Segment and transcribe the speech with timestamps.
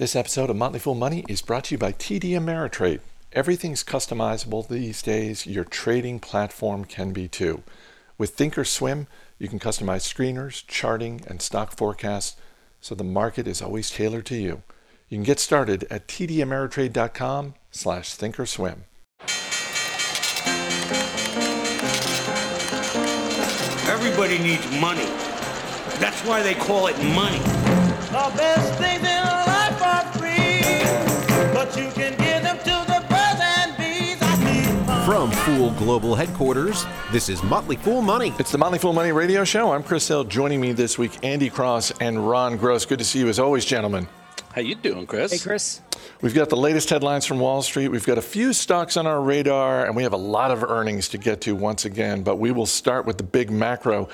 [0.00, 3.00] This episode of Motley Fool Money is brought to you by TD Ameritrade.
[3.34, 5.46] Everything's customizable these days.
[5.46, 7.62] Your trading platform can be too.
[8.16, 9.08] With Thinkorswim,
[9.38, 12.38] you can customize screeners, charting, and stock forecasts
[12.80, 14.62] so the market is always tailored to you.
[15.10, 18.78] You can get started at tdameritrade.com slash thinkorswim.
[23.86, 25.04] Everybody needs money.
[26.00, 27.40] That's why they call it money.
[28.10, 28.89] The best things
[35.10, 38.32] From Fool Global Headquarters, this is Motley Fool Money.
[38.38, 39.72] It's the Motley Fool Money radio show.
[39.72, 40.22] I'm Chris Hill.
[40.22, 42.86] Joining me this week, Andy Cross and Ron Gross.
[42.86, 44.06] Good to see you as always, gentlemen.
[44.54, 45.32] How you doing, Chris?
[45.32, 45.80] Hey, Chris.
[46.20, 47.88] We've got the latest headlines from Wall Street.
[47.88, 51.08] We've got a few stocks on our radar, and we have a lot of earnings
[51.08, 52.22] to get to once again.
[52.22, 54.08] But we will start with the big macro.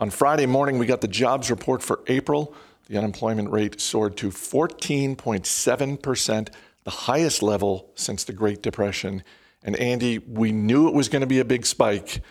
[0.00, 2.54] On Friday morning, we got the jobs report for April.
[2.88, 6.48] The unemployment rate soared to 14.7%,
[6.84, 9.22] the highest level since the Great Depression.
[9.62, 12.22] And Andy, we knew it was going to be a big spike.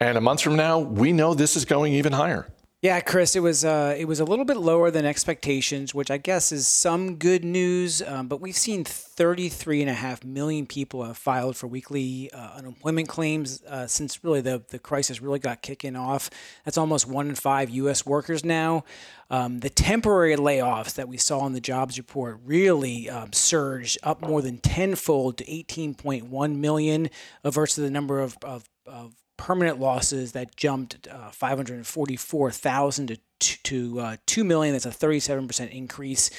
[0.00, 2.48] And a month from now, we know this is going even higher.
[2.84, 6.18] Yeah, Chris, it was uh, it was a little bit lower than expectations, which I
[6.18, 8.02] guess is some good news.
[8.02, 12.56] Um, but we've seen 33 and a half million people have filed for weekly uh,
[12.56, 16.28] unemployment claims uh, since really the the crisis really got kicking off.
[16.66, 18.04] That's almost one in five U.S.
[18.04, 18.84] workers now.
[19.30, 24.20] Um, the temporary layoffs that we saw in the jobs report really um, surged up
[24.20, 27.08] more than tenfold to 18.1 million
[27.42, 29.14] versus the number of, of, of
[29.44, 34.72] permanent losses that jumped uh, 544,000 to to uh, 2 million.
[34.72, 36.30] That's a 37% increase.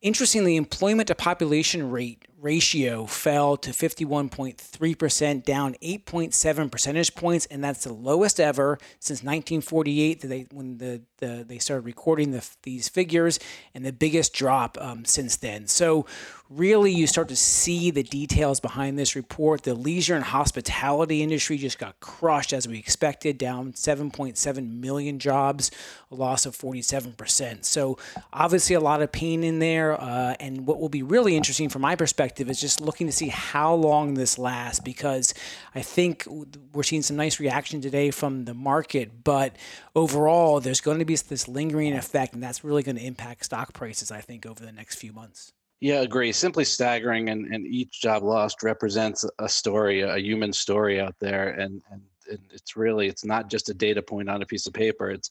[0.00, 7.84] Interestingly, employment to population rate ratio fell to 51.3%, down 8.7 percentage points, and that's
[7.84, 12.88] the lowest ever since 1948 that they when the, the they started recording the, these
[12.88, 13.38] figures,
[13.74, 15.68] and the biggest drop um, since then.
[15.68, 16.04] So,
[16.50, 19.62] really, you start to see the details behind this report.
[19.62, 25.70] The leisure and hospitality industry just got crushed as we expected, down 7.7 million jobs,
[26.10, 27.64] a loss of 47%.
[27.64, 27.98] So,
[28.32, 31.82] obviously, a lot of pain in there, uh, and what will be really interesting from
[31.82, 35.34] my perspective perspective is just looking to see how long this lasts because
[35.74, 36.26] I think
[36.72, 39.54] we're seeing some nice reaction today from the market, but
[39.94, 43.74] overall, there's going to be this lingering effect, and that's really going to impact stock
[43.74, 45.52] prices, I think, over the next few months.
[45.80, 46.32] Yeah, agree.
[46.32, 51.50] Simply staggering, and, and each job lost represents a story, a human story out there,
[51.50, 52.00] and, and
[52.30, 55.10] and it's really it's not just a data point on a piece of paper.
[55.10, 55.30] It's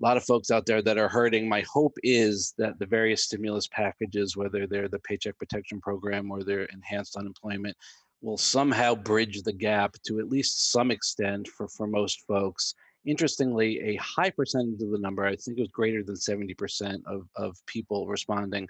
[0.00, 1.48] a lot of folks out there that are hurting.
[1.48, 6.42] My hope is that the various stimulus packages, whether they're the Paycheck Protection Program or
[6.42, 7.76] their enhanced unemployment,
[8.20, 12.74] will somehow bridge the gap to at least some extent for, for most folks.
[13.06, 17.28] Interestingly, a high percentage of the number, I think it was greater than 70% of,
[17.36, 18.68] of people responding,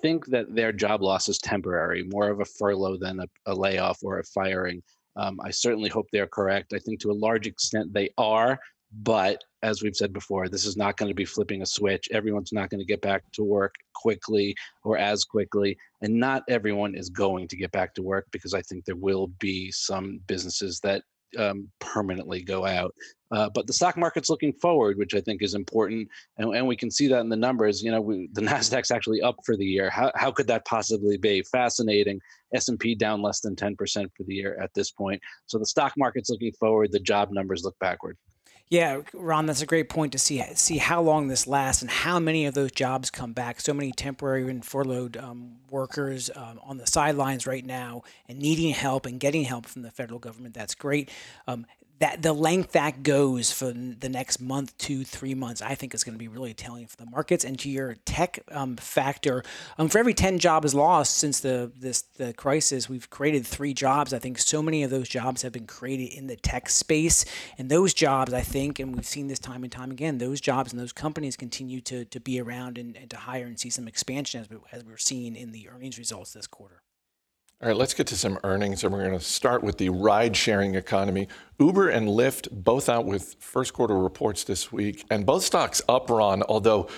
[0.00, 4.02] think that their job loss is temporary, more of a furlough than a, a layoff
[4.02, 4.82] or a firing.
[5.16, 6.72] Um, I certainly hope they're correct.
[6.72, 8.58] I think to a large extent they are.
[8.92, 12.08] But as we've said before, this is not going to be flipping a switch.
[12.10, 14.54] Everyone's not going to get back to work quickly
[14.84, 15.78] or as quickly.
[16.02, 19.28] And not everyone is going to get back to work because I think there will
[19.38, 21.02] be some businesses that
[21.38, 22.94] um, permanently go out.
[23.30, 26.76] Uh, but the stock market's looking forward, which I think is important, and, and we
[26.76, 27.82] can see that in the numbers.
[27.82, 29.88] You know, we, the Nasdaq's actually up for the year.
[29.88, 31.42] How how could that possibly be?
[31.50, 32.20] Fascinating.
[32.54, 35.22] S and P down less than ten percent for the year at this point.
[35.46, 36.92] So the stock market's looking forward.
[36.92, 38.18] The job numbers look backward.
[38.68, 42.18] Yeah, Ron, that's a great point to see see how long this lasts and how
[42.18, 43.60] many of those jobs come back.
[43.60, 48.72] So many temporary and furloughed um, workers um, on the sidelines right now and needing
[48.72, 50.54] help and getting help from the federal government.
[50.54, 51.10] That's great.
[51.46, 51.66] Um,
[52.02, 56.02] that the length that goes for the next month, two, three months, I think is
[56.02, 57.44] going to be really telling for the markets.
[57.44, 59.44] And to your tech um, factor,
[59.78, 64.12] um, for every ten jobs lost since the this the crisis, we've created three jobs.
[64.12, 67.24] I think so many of those jobs have been created in the tech space,
[67.56, 70.72] and those jobs, I think, and we've seen this time and time again, those jobs
[70.72, 73.86] and those companies continue to to be around and, and to hire and see some
[73.86, 76.82] expansion as we, as we're seeing in the earnings results this quarter.
[77.62, 80.36] All right, let's get to some earnings, and we're going to start with the ride
[80.36, 81.28] sharing economy.
[81.60, 86.10] Uber and Lyft both out with first quarter reports this week, and both stocks up,
[86.10, 86.88] Ron, although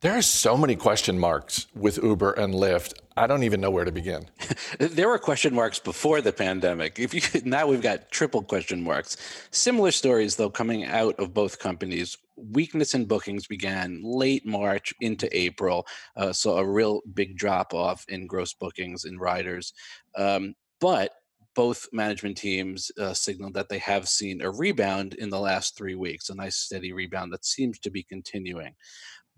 [0.00, 2.94] there are so many question marks with Uber and Lyft.
[3.18, 4.26] I don't even know where to begin.
[4.78, 6.98] there were question marks before the pandemic.
[6.98, 9.18] If you now we've got triple question marks.
[9.50, 12.16] Similar stories though coming out of both companies.
[12.36, 15.86] Weakness in bookings began late March into April,
[16.16, 19.74] uh, so a real big drop off in gross bookings in riders.
[20.16, 21.10] Um, but
[21.54, 25.96] both management teams uh, signaled that they have seen a rebound in the last three
[25.96, 28.74] weeks, a nice steady rebound that seems to be continuing.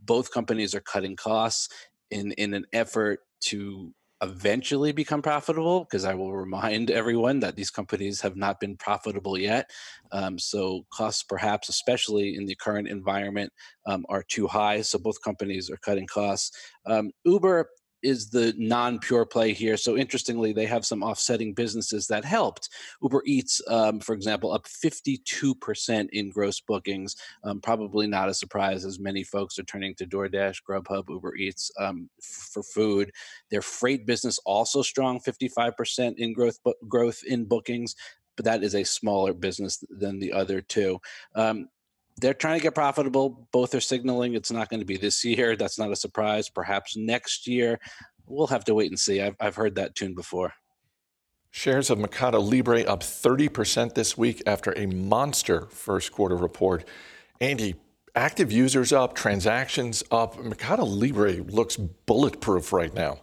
[0.05, 1.69] Both companies are cutting costs
[2.11, 7.71] in in an effort to eventually become profitable because I will remind everyone that these
[7.71, 9.69] companies have not been profitable yet.
[10.13, 13.53] Um, so costs, perhaps, especially in the current environment,
[13.87, 14.83] um, are too high.
[14.83, 16.57] So both companies are cutting costs.
[16.87, 17.69] Um, Uber
[18.03, 19.77] is the non-pure play here.
[19.77, 22.69] So interestingly, they have some offsetting businesses that helped.
[23.03, 27.17] Uber Eats, um, for example, up 52% in gross bookings.
[27.45, 31.71] Um, probably not a surprise, as many folks are turning to DoorDash, Grubhub, Uber Eats
[31.79, 33.13] um, f- for food.
[33.51, 36.59] Their freight business also strong, 55% in growth
[36.89, 37.95] growth in bookings.
[38.37, 41.01] But that is a smaller business than the other two.
[41.35, 41.69] Um,
[42.23, 43.49] they're trying to get profitable.
[43.53, 45.57] Both are signaling it's not going to be this year.
[45.57, 46.49] That's not a surprise.
[46.49, 47.79] Perhaps next year.
[48.27, 49.21] We'll have to wait and see.
[49.21, 50.55] I've, I've heard that tune before.
[51.51, 56.89] Shares of Mercado Libre up 30% this week after a monster first quarter report.
[57.41, 57.75] Andy,
[58.15, 60.39] active users up, transactions up.
[60.39, 63.19] Mercado Libre looks bulletproof right now.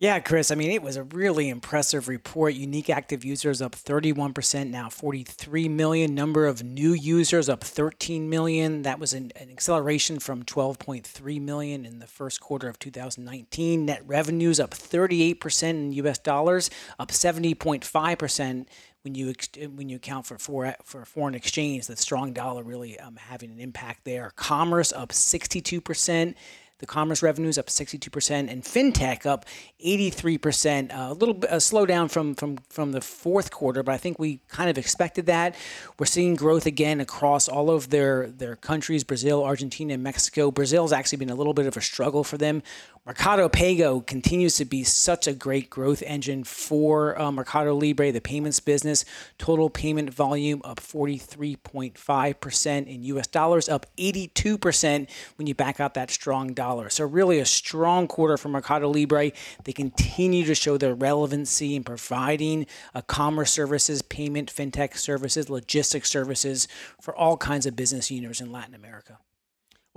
[0.00, 0.52] Yeah, Chris.
[0.52, 2.54] I mean, it was a really impressive report.
[2.54, 6.14] Unique active users up 31%, now 43 million.
[6.14, 8.82] Number of new users up 13 million.
[8.82, 13.86] That was an, an, acceleration from 12.3 million in the first quarter of 2019.
[13.86, 18.66] Net revenues up 38% in US dollars, up 70.5%
[19.02, 19.34] when you
[19.74, 21.88] when you account for for, for foreign exchange.
[21.88, 24.30] The strong dollar really um, having an impact there.
[24.36, 26.36] Commerce up 62%.
[26.78, 29.46] The commerce revenues up 62%, and fintech up
[29.84, 30.92] 83%.
[30.92, 34.18] Uh, a little bit a slowdown from from from the fourth quarter, but I think
[34.18, 35.56] we kind of expected that.
[35.98, 40.50] We're seeing growth again across all of their their countries: Brazil, Argentina, and Mexico.
[40.50, 42.62] Brazil's actually been a little bit of a struggle for them.
[43.08, 48.20] Mercado Pago continues to be such a great growth engine for uh, Mercado Libre, the
[48.20, 49.06] payments business.
[49.38, 56.10] Total payment volume up 43.5% in US dollars, up 82% when you back out that
[56.10, 56.90] strong dollar.
[56.90, 59.32] So, really, a strong quarter for Mercado Libre.
[59.64, 66.10] They continue to show their relevancy in providing uh, commerce services, payment, fintech services, logistics
[66.10, 66.68] services
[67.00, 69.18] for all kinds of business units in Latin America.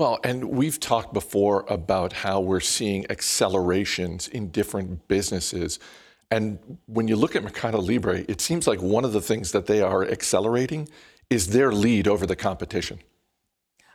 [0.02, 5.78] Well, and we've talked before about how we're seeing accelerations in different businesses.
[6.32, 6.58] And
[6.88, 9.80] when you look at Mercado Libre, it seems like one of the things that they
[9.80, 10.90] are accelerating
[11.30, 12.98] is their lead over the competition.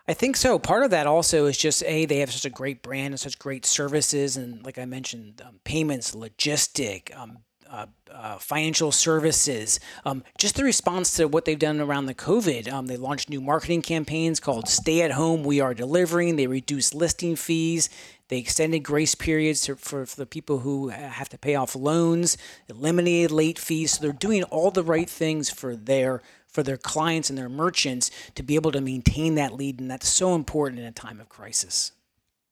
[0.07, 0.61] I think so.
[0.61, 3.37] Part of that also is just a they have such a great brand and such
[3.37, 7.39] great services, and like I mentioned, um, payments, logistic, um,
[7.71, 9.81] uh, uh, financial services.
[10.05, 12.73] Um, just the response to what they've done around the COVID.
[12.73, 16.37] Um, they launched new marketing campaigns called Stay at Home, We Are Delivering.
[16.37, 17.89] They reduced listing fees.
[18.29, 22.37] They extended grace periods to, for, for the people who have to pay off loans,
[22.69, 23.93] eliminated late fees.
[23.93, 28.11] So they're doing all the right things for their for their clients and their merchants
[28.35, 31.29] to be able to maintain that lead, and that's so important in a time of
[31.29, 31.93] crisis.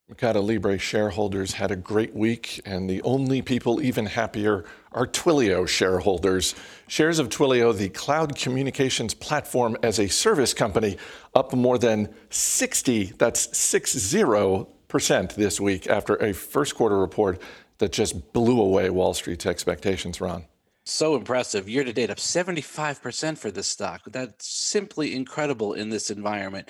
[0.07, 5.67] Mercado Libre shareholders had a great week, and the only people even happier are Twilio
[5.67, 6.55] shareholders.
[6.89, 10.99] Shares of Twilio, the cloud communications platform as a service company,
[11.35, 17.41] up more than 60, that's 60% this week after a first quarter report
[17.79, 20.45] that just blew away Wall Street's expectations, Ron.
[20.85, 21.67] So impressive.
[21.67, 24.03] Year to date, up 75% for this stock.
[24.07, 26.69] That's simply incredible in this environment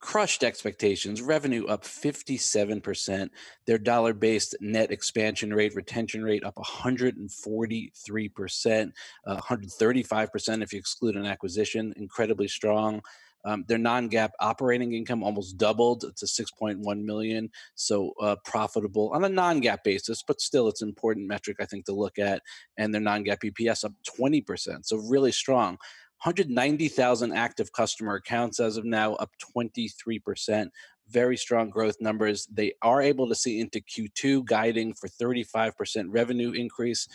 [0.00, 1.22] crushed expectations.
[1.22, 3.30] Revenue up 57%.
[3.66, 8.92] Their dollar based net expansion rate, retention rate up 143%,
[9.26, 11.92] uh, 135% if you exclude an acquisition.
[11.96, 13.02] Incredibly strong.
[13.46, 19.28] Um, their non-GAAP operating income almost doubled to 6.1 million, so uh, profitable on a
[19.28, 22.42] non-GAAP basis, but still it's an important metric I think to look at.
[22.76, 25.78] And their non-GAAP EPS up 20%, so really strong.
[26.22, 30.68] 190,000 active customer accounts as of now, up 23%.
[31.08, 32.46] Very strong growth numbers.
[32.46, 37.06] They are able to see into Q2, guiding for 35% revenue increase,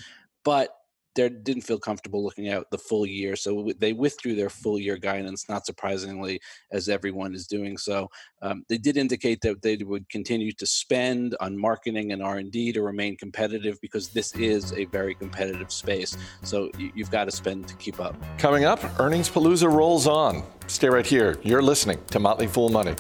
[0.44, 0.70] but
[1.16, 4.98] they didn't feel comfortable looking at the full year, so they withdrew their full year
[4.98, 5.48] guidance.
[5.50, 6.40] Not surprisingly,
[6.72, 8.10] as everyone is doing so,
[8.42, 12.52] um, they did indicate that they would continue to spend on marketing and R and
[12.52, 16.18] D to remain competitive because this is a very competitive space.
[16.44, 18.16] So you've got to spend to keep up.
[18.38, 20.44] Coming up, earnings palooza rolls on.
[20.68, 21.38] Stay right here.
[21.44, 22.96] You're listening to Motley Fool Money.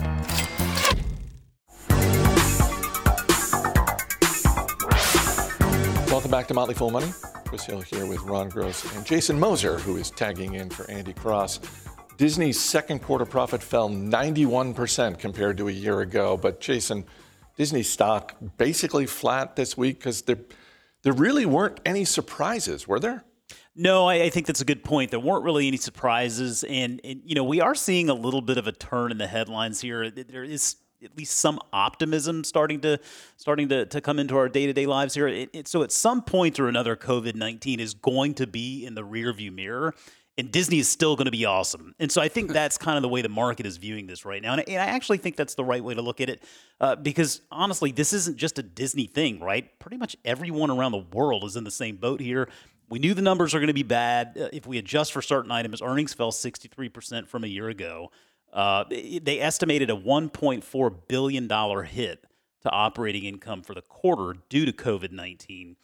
[6.12, 7.12] Welcome back to Motley Fool Money.
[7.52, 11.12] Chris Hill here with Ron Gross and Jason Moser, who is tagging in for Andy
[11.12, 11.60] Cross.
[12.16, 16.38] Disney's second quarter profit fell 91% compared to a year ago.
[16.38, 17.04] But Jason,
[17.58, 20.38] Disney stock basically flat this week because there,
[21.04, 23.26] there really weren't any surprises, were there?
[23.76, 25.12] No, I, I, think that's a good point.
[25.12, 28.60] There weren't really any surprises, and, and you know we are seeing a little bit
[28.60, 30.10] of a turn in the headlines here.
[30.10, 33.00] There is at least some optimism starting to
[33.38, 35.28] starting to, to come into our day to day lives here.
[35.28, 38.96] It, it, so at some point or another, COVID nineteen is going to be in
[38.96, 39.94] the rearview mirror
[40.38, 41.94] and Disney is still going to be awesome.
[42.00, 44.42] And so I think that's kind of the way the market is viewing this right
[44.42, 44.54] now.
[44.54, 46.44] And, I actually think that's the right way to look at it
[46.80, 49.78] uh, because honestly, this isn't just a Disney thing, right?
[49.80, 52.50] Pretty much everyone around the world is in the same boat here.
[52.90, 54.38] We knew the numbers are going to be bad.
[54.38, 58.12] Uh, if we adjust for certain items, earnings fell 63% from a year ago.
[58.54, 62.26] Uh, they estimated a $1.4 billion hit
[62.62, 65.76] to operating income for the quarter due to COVID 19.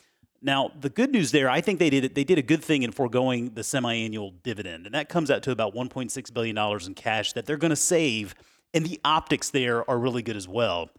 [0.41, 2.91] Now, the good news there, I think they did they did a good thing in
[2.91, 7.33] foregoing the semi-annual dividend, and that comes out to about 1.6 billion dollars in cash
[7.33, 8.36] that they're going to save,
[8.74, 10.89] and the optics there are really good as well.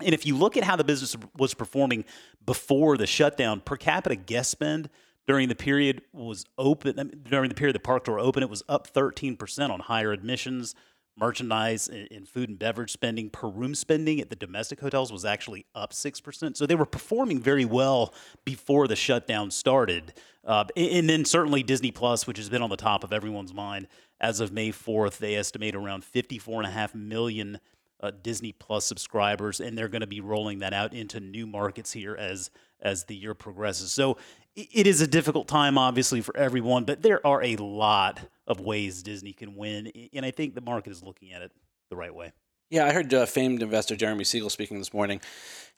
[0.00, 2.04] And if you look at how the business was performing
[2.44, 4.90] before the shutdown, per capita guest spend
[5.28, 8.92] during the period was open during the period the parks were open, it was up
[8.92, 10.74] 13% on higher admissions,
[11.16, 15.66] merchandise and food and beverage spending per room spending at the domestic hotels was actually
[15.74, 16.56] up 6%.
[16.56, 18.14] So they were performing very well
[18.44, 20.14] before the shutdown started.
[20.44, 23.88] Uh, and then certainly Disney Plus, which has been on the top of everyone's mind
[24.20, 27.58] as of May 4th, they estimate around 54.5 million
[28.00, 31.92] uh, Disney Plus subscribers, and they're going to be rolling that out into new markets
[31.92, 32.50] here as
[32.82, 33.92] as the year progresses.
[33.92, 34.18] So
[34.54, 39.02] it is a difficult time, obviously, for everyone, but there are a lot of ways
[39.02, 41.52] Disney can win, and I think the market is looking at it
[41.88, 42.32] the right way.
[42.68, 45.20] Yeah, I heard uh, famed investor Jeremy Siegel speaking this morning,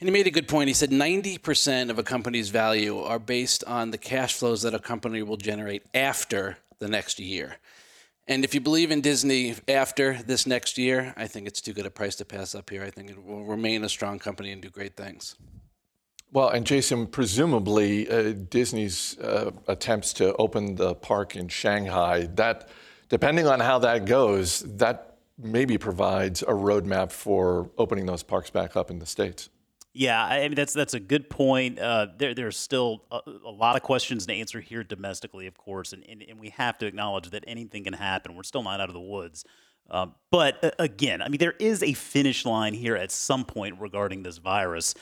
[0.01, 0.69] and he made a good point.
[0.69, 4.79] He said 90% of a company's value are based on the cash flows that a
[4.79, 7.57] company will generate after the next year.
[8.27, 11.85] And if you believe in Disney after this next year, I think it's too good
[11.85, 12.83] a price to pass up here.
[12.83, 15.37] I think it will remain a strong company and do great things.
[16.35, 22.71] Well, and Jason, presumably uh, Disney's uh, attempts to open the park in Shanghai, that,
[23.09, 28.75] depending on how that goes, that maybe provides a roadmap for opening those parks back
[28.75, 29.49] up in the States.
[29.93, 31.79] Yeah, I mean that's that's a good point.
[31.79, 35.93] Uh, there, there's still a, a, lot of questions to answer here domestically, of course,
[35.93, 38.35] and, and, and, we have to acknowledge that anything can happen.
[38.35, 39.45] We're still not out of the woods.
[39.89, 43.77] Um, but uh, again, I mean, there is a finish line here at some point
[43.79, 44.97] regarding this virus.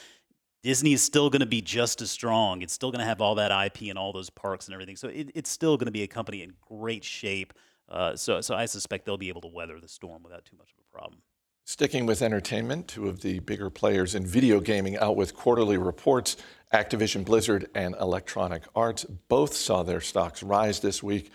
[0.63, 2.61] Disney is still going to be just as strong.
[2.61, 4.95] It's still going to have all that IP and all those parks and everything.
[4.95, 7.53] So it, it's still going to be a company in great shape.
[7.89, 10.71] Uh, so, so I suspect they'll be able to weather the storm without too much
[10.71, 11.21] of a problem.
[11.65, 16.37] Sticking with entertainment, two of the bigger players in video gaming out with quarterly reports.
[16.73, 21.29] Activision Blizzard and Electronic Arts both saw their stocks rise this week.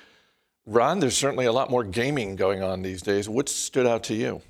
[0.67, 3.29] Ron, there's certainly a lot more gaming going on these days.
[3.29, 4.43] What stood out to you?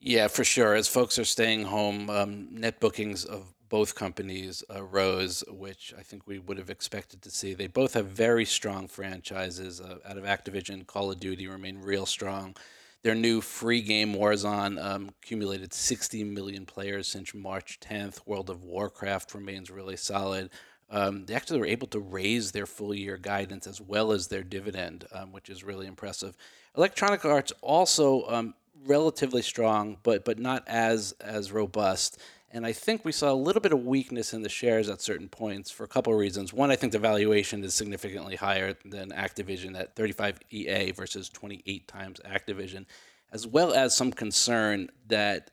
[0.00, 0.74] Yeah, for sure.
[0.74, 6.02] As folks are staying home, um, net bookings of both companies uh, rose, which I
[6.02, 7.54] think we would have expected to see.
[7.54, 9.80] They both have very strong franchises.
[9.80, 12.56] Uh, out of Activision, Call of Duty remain real strong.
[13.02, 18.26] Their new free game Warzone um, accumulated 60 million players since March 10th.
[18.26, 20.50] World of Warcraft remains really solid.
[20.90, 24.42] Um, they actually were able to raise their full year guidance as well as their
[24.42, 26.36] dividend, um, which is really impressive.
[26.76, 28.54] Electronic Arts also um,
[28.86, 32.20] relatively strong, but but not as as robust.
[32.50, 35.28] And I think we saw a little bit of weakness in the shares at certain
[35.28, 36.52] points for a couple of reasons.
[36.52, 41.88] One, I think the valuation is significantly higher than Activision at 35 EA versus 28
[41.88, 42.86] times Activision,
[43.32, 45.50] as well as some concern that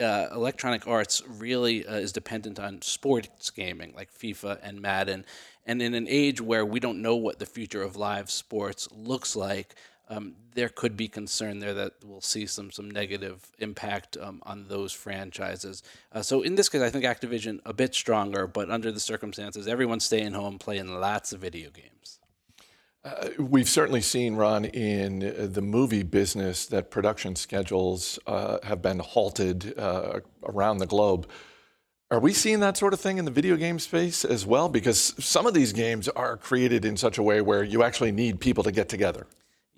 [0.00, 5.24] uh, Electronic Arts really uh, is dependent on sports gaming like FIFA and Madden.
[5.64, 9.34] And in an age where we don't know what the future of live sports looks
[9.34, 9.74] like,
[10.08, 14.66] um, there could be concern there that we'll see some some negative impact um, on
[14.68, 15.82] those franchises.
[16.12, 19.66] Uh, so in this case, I think Activision a bit stronger, but under the circumstances,
[19.66, 22.20] everyone's staying home playing lots of video games.
[23.04, 28.98] Uh, we've certainly seen, Ron, in the movie business that production schedules uh, have been
[28.98, 31.28] halted uh, around the globe.
[32.10, 34.68] Are we seeing that sort of thing in the video game space as well?
[34.68, 38.40] Because some of these games are created in such a way where you actually need
[38.40, 39.28] people to get together.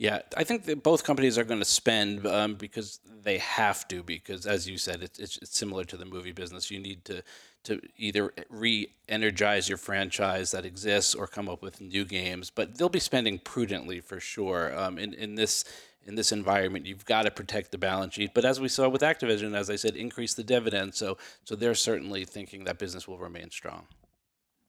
[0.01, 4.05] Yeah, I think that both companies are going to spend um, because they have to.
[4.05, 6.71] Because as you said, it's, it's, similar to the movie business.
[6.71, 7.23] You need to
[7.65, 12.49] to either re-energize your franchise that exists or come up with new games.
[12.49, 14.73] But they'll be spending prudently for sure.
[14.79, 15.65] Um, in in this
[16.07, 18.31] in this environment, you've got to protect the balance sheet.
[18.35, 20.95] But as we saw with Activision, as I said, increase the dividend.
[20.95, 23.89] So so they're certainly thinking that business will remain strong.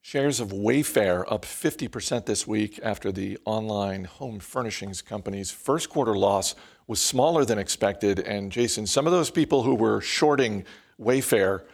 [0.02, 6.16] Shares of Wayfair up 50% this week after the online home furnishings company's first quarter
[6.16, 6.54] loss
[6.86, 8.18] was smaller than expected.
[8.20, 10.64] And Jason, some of those people who were shorting
[10.98, 11.64] Wayfair,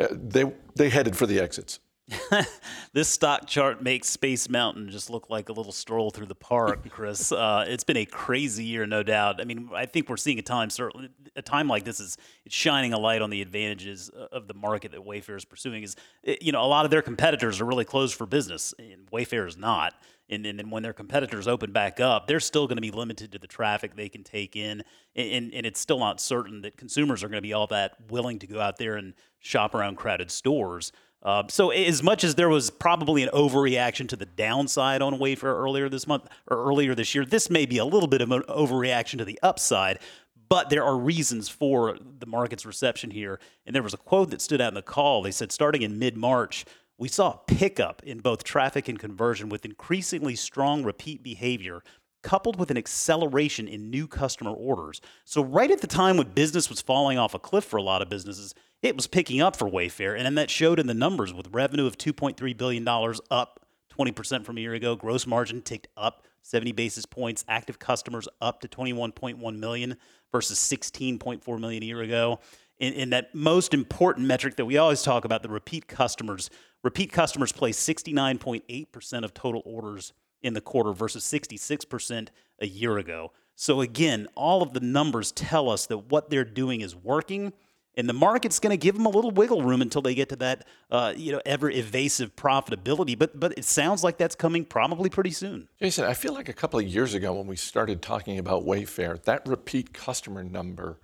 [0.00, 1.80] uh, they, they headed for the exits.
[2.92, 6.88] this stock chart makes Space Mountain just look like a little stroll through the park,
[6.90, 7.32] Chris.
[7.32, 9.40] uh, it's been a crazy year, no doubt.
[9.40, 12.54] I mean, I think we're seeing a time, certainly, a time like this is it's
[12.54, 15.82] shining a light on the advantages of the market that Wayfair is pursuing.
[15.82, 15.96] Is
[16.40, 19.56] you know, a lot of their competitors are really closed for business, and Wayfair is
[19.56, 19.94] not.
[20.30, 23.32] And, and, and when their competitors open back up, they're still going to be limited
[23.32, 24.82] to the traffic they can take in,
[25.14, 28.38] and, and it's still not certain that consumers are going to be all that willing
[28.38, 30.92] to go out there and shop around crowded stores.
[31.22, 35.44] Uh, so as much as there was probably an overreaction to the downside on Wayfair
[35.44, 38.42] earlier this month or earlier this year, this may be a little bit of an
[38.42, 40.00] overreaction to the upside.
[40.48, 43.40] But there are reasons for the market's reception here.
[43.64, 45.22] And there was a quote that stood out in the call.
[45.22, 46.64] They said starting in mid March,
[46.98, 51.82] we saw a pickup in both traffic and conversion with increasingly strong repeat behavior
[52.22, 55.00] coupled with an acceleration in new customer orders.
[55.24, 58.00] So, right at the time when business was falling off a cliff for a lot
[58.00, 60.16] of businesses, it was picking up for Wayfair.
[60.16, 62.86] And then that showed in the numbers with revenue of $2.3 billion,
[63.30, 63.60] up
[63.96, 64.96] 20% from a year ago.
[64.96, 67.44] Gross margin ticked up 70 basis points.
[67.48, 69.96] Active customers up to 21.1 million
[70.32, 72.40] versus 16.4 million a year ago.
[72.80, 76.50] And, in that most important metric that we always talk about, the repeat customers,
[76.82, 80.12] repeat customers place 69.8% of total orders
[80.42, 82.28] in the quarter versus 66%
[82.60, 83.30] a year ago.
[83.54, 87.52] So, again, all of the numbers tell us that what they're doing is working
[87.94, 90.36] and the market's going to give them a little wiggle room until they get to
[90.36, 95.10] that uh, you know ever evasive profitability but but it sounds like that's coming probably
[95.10, 95.68] pretty soon.
[95.80, 99.22] Jason i feel like a couple of years ago when we started talking about wayfair
[99.24, 100.98] that repeat customer number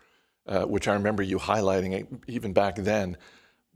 [0.47, 3.17] uh, which i remember you highlighting even back then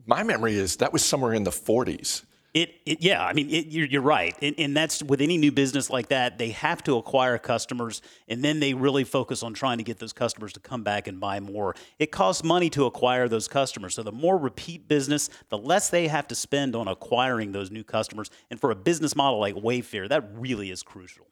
[0.05, 3.67] my memory is that was somewhere in the 40s it, it, yeah, I mean, it,
[3.67, 6.37] you're, you're right, and, and, that's with any new business like that.
[6.37, 10.13] They have to acquire customers, and then they really focus on trying to get those
[10.13, 11.73] customers to come back and buy more.
[11.97, 16.07] It costs money to acquire those customers, so the more repeat business, the less they
[16.07, 18.29] have to spend on acquiring those new customers.
[18.51, 21.25] And for a business model like Wayfair, that really is crucial.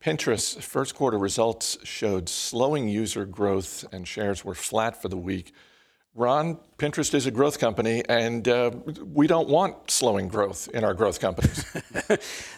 [0.00, 5.52] Pinterest's first quarter results showed slowing user growth, and shares were flat for the week.
[6.14, 8.70] Ron, Pinterest is a growth company, and uh,
[9.14, 11.64] we don't want slowing growth in our growth companies.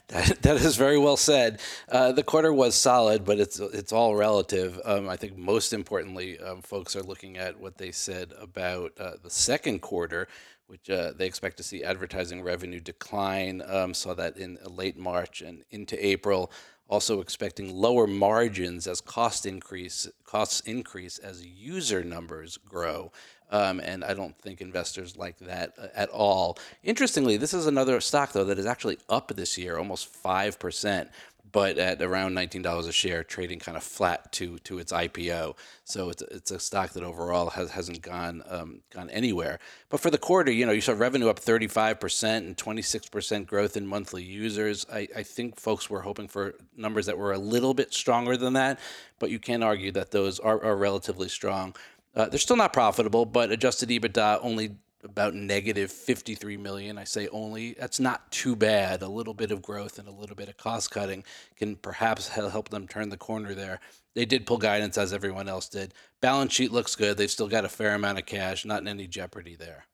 [0.09, 1.61] that, that is very well said.
[1.89, 4.81] Uh, the quarter was solid, but it's it's all relative.
[4.85, 9.13] Um, I think most importantly, um, folks are looking at what they said about uh,
[9.23, 10.27] the second quarter,
[10.67, 13.63] which uh, they expect to see advertising revenue decline.
[13.65, 16.51] Um, saw that in late March and into April
[16.89, 23.13] also expecting lower margins as cost increase costs increase as user numbers grow.
[23.51, 26.59] Um, and I don't think investors like that uh, at all.
[26.83, 31.09] Interestingly, this is another stock, though, that is actually up this year, almost 5%,
[31.53, 35.57] but at around $19 a share, trading kind of flat to, to its IPO.
[35.85, 39.59] So it's, it's a stock that overall has, hasn't gone, um, gone anywhere.
[39.89, 43.87] But for the quarter, you know, you saw revenue up 35% and 26% growth in
[43.87, 44.87] monthly users.
[44.93, 48.55] I, I think folks were hoping for numbers that were a little bit stronger than
[48.55, 48.81] that,
[49.19, 51.77] but you can argue that those are, are relatively strong.
[52.17, 56.99] Uh, they're still not profitable, but adjusted EBITDA only about negative 53 million.
[56.99, 57.75] I say only.
[57.79, 59.03] That's not too bad.
[59.03, 61.25] A little bit of growth and a little bit of cost cutting
[61.57, 63.81] can perhaps help them turn the corner there.
[64.15, 65.95] They did pull guidance as everyone else did.
[66.21, 67.17] Balance sheet looks good.
[67.17, 69.87] They've still got a fair amount of cash, not in any jeopardy there.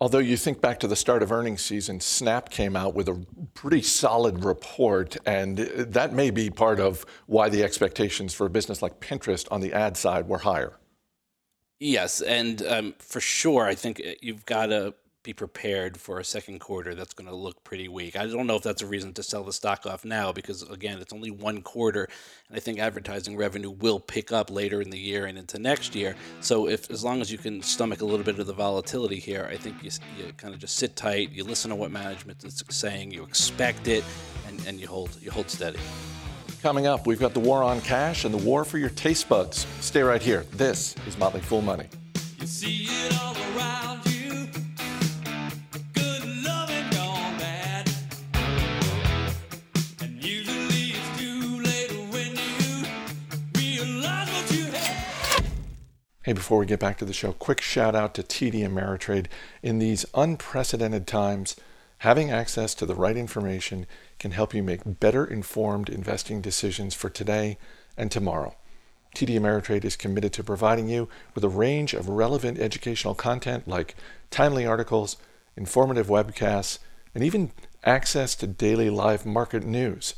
[0.00, 3.24] Although you think back to the start of earnings season, Snap came out with a
[3.54, 8.82] pretty solid report, and that may be part of why the expectations for a business
[8.82, 10.78] like Pinterest on the ad side were higher.
[11.84, 16.24] Yes, and um, for sure, I think uh, you've got to be prepared for a
[16.24, 18.16] second quarter that's going to look pretty weak.
[18.16, 20.98] I don't know if that's a reason to sell the stock off now because again,
[20.98, 22.08] it's only one quarter,
[22.48, 25.94] and I think advertising revenue will pick up later in the year and into next
[25.94, 26.16] year.
[26.40, 29.46] So if as long as you can stomach a little bit of the volatility here,
[29.52, 32.64] I think you, you kind of just sit tight, you listen to what management is
[32.70, 34.04] saying, you expect it,
[34.48, 35.80] and, and you hold you hold steady.
[36.64, 39.66] Coming up, we've got the war on cash and the war for your taste buds.
[39.80, 40.46] Stay right here.
[40.52, 41.88] This is Motley Fool Money.
[42.40, 44.48] You see it all around you.
[45.92, 47.90] Good loving gone bad.
[50.00, 52.86] And usually it's too late when you
[53.58, 55.44] realize what you had.
[56.22, 59.26] Hey, before we get back to the show, quick shout out to TD Ameritrade.
[59.62, 61.56] In these unprecedented times,
[61.98, 63.86] having access to the right information
[64.18, 67.58] can help you make better informed investing decisions for today
[67.96, 68.54] and tomorrow.
[69.14, 73.94] TD Ameritrade is committed to providing you with a range of relevant educational content like
[74.30, 75.16] timely articles,
[75.56, 76.78] informative webcasts,
[77.14, 77.52] and even
[77.84, 80.14] access to daily live market news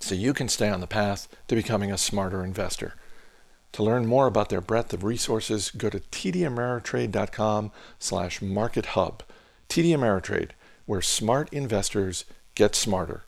[0.00, 2.94] so you can stay on the path to becoming a smarter investor.
[3.72, 9.22] To learn more about their breadth of resources, go to tdameritrade.com slash market hub.
[9.68, 10.50] TD Ameritrade,
[10.86, 12.24] where smart investors
[12.60, 13.22] get smarter.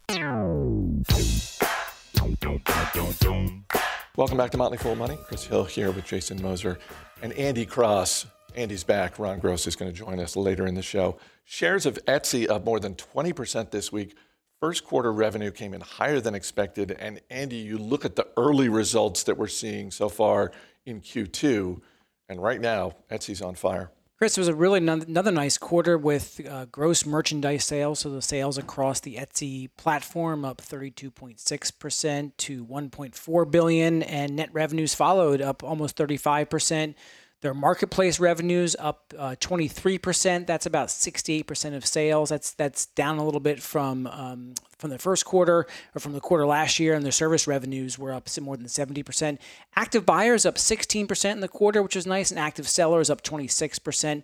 [4.15, 5.17] Welcome back to Motley Fool Money.
[5.25, 6.79] Chris Hill here with Jason Moser
[7.23, 8.27] and Andy Cross.
[8.55, 9.19] Andy's back.
[9.19, 11.17] Ron Gross is going to join us later in the show.
[11.47, 14.15] Shares of Etsy up more than 20% this week.
[14.61, 16.91] First quarter revenue came in higher than expected.
[16.91, 20.53] And Andy, you look at the early results that we're seeing so far
[20.85, 21.81] in Q2,
[22.29, 23.93] and right now, Etsy's on fire.
[24.23, 27.99] Chris, it was a really another nice quarter with uh, gross merchandise sales.
[27.99, 34.95] So the sales across the Etsy platform up 32.6% to 1.4 billion, and net revenues
[34.95, 36.95] followed up almost 35%.
[37.43, 40.47] Their marketplace revenues up uh, 23%.
[40.47, 42.29] That's about 68% of sales.
[42.29, 46.21] That's that's down a little bit from um, from the first quarter or from the
[46.21, 46.95] quarter last year.
[46.95, 49.39] And their service revenues were up more than 70%.
[49.75, 54.23] Active buyers up 16% in the quarter, which was nice, and active sellers up 26%.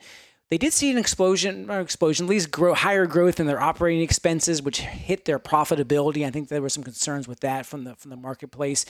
[0.51, 4.03] They did see an explosion, or explosion, at least grow higher growth in their operating
[4.03, 6.25] expenses, which hit their profitability.
[6.25, 8.87] I think there were some concerns with that from the from the marketplace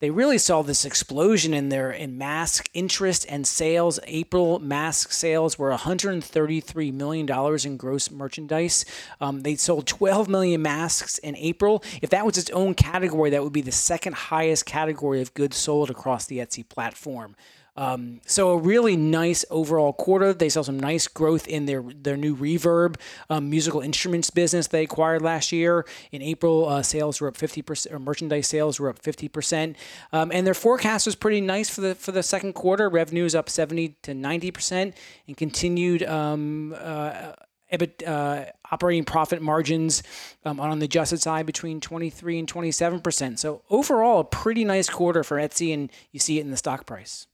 [0.00, 4.00] they really saw this explosion in their in mask interest and sales.
[4.04, 8.86] April mask sales were 133 million dollars in gross merchandise.
[9.20, 11.84] Um, they sold 12 million masks in April.
[12.00, 15.58] If that was its own category, that would be the second highest category of goods
[15.58, 17.36] sold across the Etsy platform.
[17.76, 20.32] Um, so a really nice overall quarter.
[20.32, 22.96] They saw some nice growth in their their new Reverb
[23.28, 25.86] um, musical instruments business they acquired last year.
[26.12, 29.76] In April, uh, sales were up fifty percent, or merchandise sales were up fifty percent,
[30.12, 32.88] um, and their forecast was pretty nice for the for the second quarter.
[32.88, 36.02] Revenue is up seventy to ninety percent, and continued.
[36.02, 37.32] Um, uh,
[37.72, 40.02] EBIT, uh, operating profit margins
[40.44, 43.38] um, on the adjusted side between 23 and 27 percent.
[43.38, 46.86] So overall, a pretty nice quarter for Etsy, and you see it in the stock
[46.86, 47.26] price.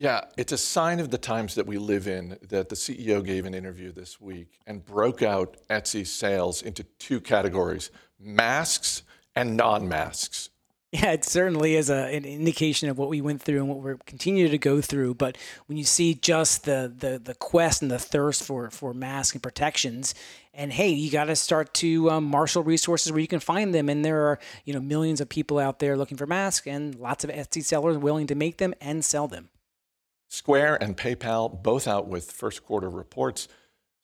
[0.00, 3.44] Yeah, it's a sign of the times that we live in that the CEO gave
[3.44, 9.02] an interview this week and broke out Etsy's sales into two categories masks
[9.36, 10.48] and non masks.
[10.90, 13.98] Yeah, it certainly is a, an indication of what we went through and what we're
[14.06, 15.14] continuing to go through.
[15.14, 15.36] But
[15.66, 19.42] when you see just the the, the quest and the thirst for for masks and
[19.42, 20.14] protections,
[20.54, 23.90] and hey, you got to start to um, marshal resources where you can find them.
[23.90, 27.22] And there are you know millions of people out there looking for masks, and lots
[27.22, 29.50] of Etsy sellers willing to make them and sell them.
[30.30, 33.48] Square and PayPal both out with first quarter reports.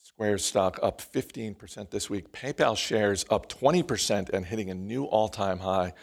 [0.03, 2.33] Square's stock up 15% this week.
[2.33, 5.95] PayPal shares up 20% and hitting a new all time high.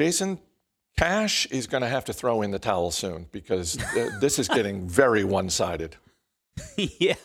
[0.00, 0.40] Jason,
[0.98, 3.74] Cash is going to have to throw in the towel soon because
[4.20, 5.96] this is getting very one sided.
[6.76, 7.16] yeah,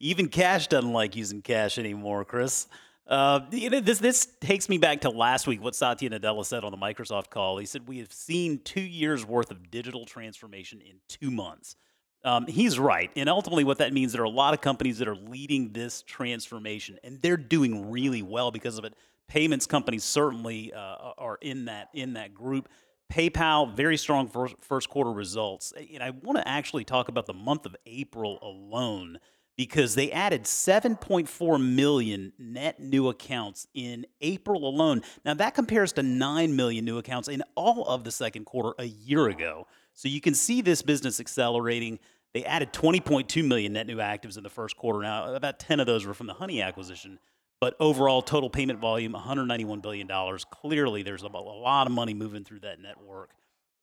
[0.00, 2.66] even Cash doesn't like using cash anymore, Chris.
[3.10, 5.60] Uh, you know, this this takes me back to last week.
[5.60, 7.58] What Satya Nadella said on the Microsoft call.
[7.58, 11.74] He said we have seen two years worth of digital transformation in two months.
[12.22, 15.08] Um, he's right, and ultimately, what that means there are a lot of companies that
[15.08, 18.94] are leading this transformation, and they're doing really well because of it.
[19.26, 22.68] Payments companies certainly uh, are in that in that group.
[23.12, 27.34] PayPal, very strong first, first quarter results, and I want to actually talk about the
[27.34, 29.18] month of April alone
[29.60, 35.02] because they added 7.4 million net new accounts in April alone.
[35.22, 38.86] Now, that compares to 9 million new accounts in all of the second quarter a
[38.86, 39.66] year ago.
[39.92, 41.98] So you can see this business accelerating.
[42.32, 45.02] They added 20.2 million net new actives in the first quarter.
[45.02, 47.18] Now, about 10 of those were from the Honey acquisition.
[47.60, 50.08] But overall, total payment volume, $191 billion.
[50.50, 53.32] Clearly, there's a lot of money moving through that network.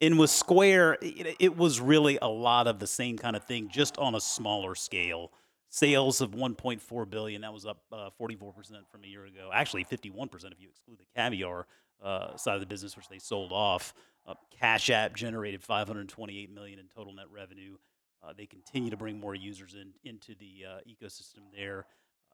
[0.02, 4.00] And with Square, it was really a lot of the same kind of thing, just
[4.00, 5.32] on a smaller scale
[5.70, 7.42] sales of 1.4 billion.
[7.42, 8.54] That was up uh, 44%
[8.90, 9.50] from a year ago.
[9.54, 11.68] Actually, 51% if you exclude the caviar
[12.04, 13.94] uh, side of the business, which they sold off.
[14.26, 17.78] Uh, Cash App generated 528 million in total net revenue.
[18.24, 21.86] Uh, they continue to bring more users in into the uh, ecosystem there.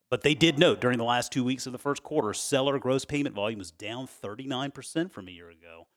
[0.10, 3.06] But they did note during the last two weeks of the first quarter, seller gross
[3.06, 5.88] payment volume was down 39% from a year ago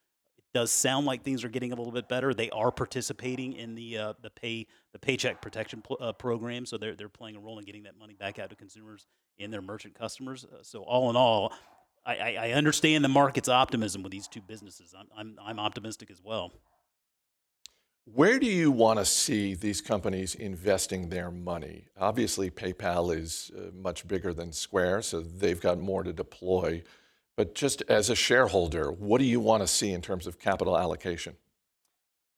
[0.57, 2.33] does sound like things are getting a little bit better.
[2.33, 6.79] They are participating in the uh, the pay the paycheck protection pl- uh, program, so
[6.79, 9.07] they're they're playing a role in getting that money back out to consumers
[9.39, 10.47] and their merchant customers.
[10.47, 11.53] Uh, so all in all,
[12.07, 14.95] I, I, understand the market's optimism with these two businesses.
[14.99, 16.53] I'm I'm, I'm optimistic as well.
[18.07, 21.89] Where do you want to see these companies investing their money?
[22.01, 26.83] Obviously, PayPal is uh, much bigger than Square, so they've got more to deploy.
[27.37, 30.77] But just as a shareholder, what do you want to see in terms of capital
[30.77, 31.37] allocation?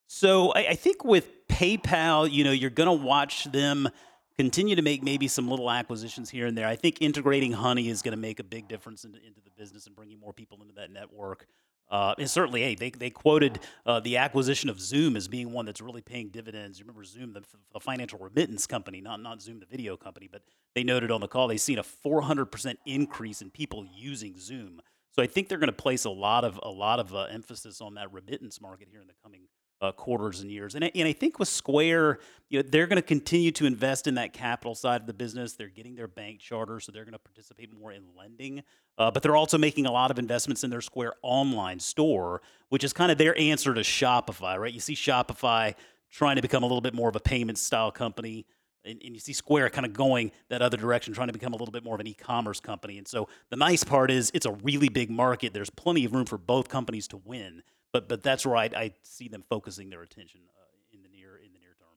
[0.08, 3.88] So I, I think with PayPal, you know, you're going to watch them
[4.36, 6.66] continue to make maybe some little acquisitions here and there.
[6.66, 9.86] I think integrating Honey is going to make a big difference into, into the business
[9.86, 11.46] and bringing more people into that network.
[11.90, 15.64] Uh, and certainly, hey, they, they quoted uh, the acquisition of Xoom as being one
[15.64, 16.78] that's really paying dividends.
[16.78, 20.42] You remember Xoom, the, the financial remittance company, not not Zoom, the video company, but
[20.74, 24.78] they noted on the call they've seen a 400% increase in people using Xoom.
[25.12, 27.80] So I think they're going to place a lot of a lot of uh, emphasis
[27.80, 29.42] on that remittance market here in the coming
[29.80, 30.74] uh, quarters and years.
[30.74, 34.06] And I, and I think with Square, you know, they're going to continue to invest
[34.06, 35.52] in that capital side of the business.
[35.52, 38.62] They're getting their bank charter, so they're going to participate more in lending.
[38.96, 42.82] Uh, but they're also making a lot of investments in their Square online store, which
[42.82, 44.72] is kind of their answer to Shopify, right?
[44.72, 45.74] You see Shopify
[46.10, 48.46] trying to become a little bit more of a payment style company.
[48.84, 51.56] And, and you see Square kind of going that other direction, trying to become a
[51.56, 52.98] little bit more of an e-commerce company.
[52.98, 55.52] And so the nice part is it's a really big market.
[55.52, 57.62] There's plenty of room for both companies to win
[57.92, 61.36] but but that's where I, I see them focusing their attention uh, in the near
[61.36, 61.88] in the near term.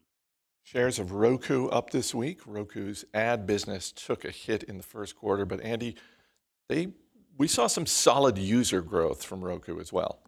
[0.64, 2.42] Shares of Roku up this week.
[2.46, 5.96] Roku's ad business took a hit in the first quarter, but Andy,
[6.70, 6.90] they
[7.38, 10.20] we saw some solid user growth from Roku as well.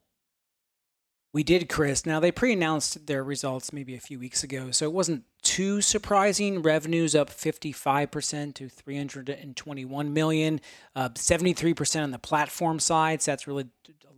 [1.34, 2.06] We did, Chris.
[2.06, 5.82] Now, they pre announced their results maybe a few weeks ago, so it wasn't too
[5.82, 6.62] surprising.
[6.62, 10.62] Revenues up 55% to 321 million,
[10.96, 13.24] uh, 73% on the platform side.
[13.24, 13.66] So that's really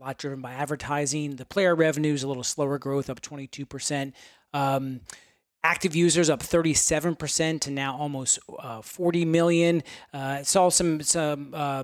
[0.05, 1.35] lot driven by advertising.
[1.35, 4.13] The player revenues a little slower growth, up 22%.
[4.53, 5.01] Um,
[5.63, 9.83] active users up 37% to now almost uh, 40 million.
[10.13, 11.83] Uh, saw some some uh,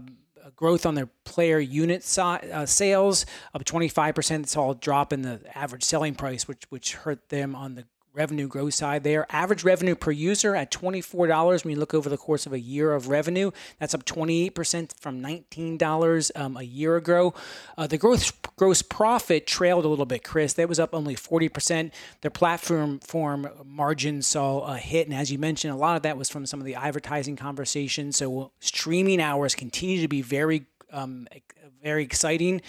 [0.56, 4.48] growth on their player unit si- uh, sales up 25%.
[4.48, 8.48] Saw a drop in the average selling price, which which hurt them on the revenue
[8.48, 9.26] growth side there.
[9.30, 12.94] Average revenue per user at $24 when you look over the course of a year
[12.94, 13.52] of revenue.
[13.80, 17.34] That's up 28% from $19 um, a year ago.
[17.78, 20.54] Uh, the gross gross profit trailed a little bit, Chris.
[20.54, 21.92] That was up only 40%.
[22.22, 25.08] Their platform form margin saw a hit.
[25.08, 28.18] And as you mentioned, a lot of that was from some of the advertising conversations.
[28.18, 31.28] So streaming hours continue to be very um,
[31.82, 32.62] very exciting.